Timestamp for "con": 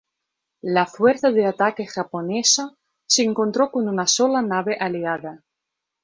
3.69-3.87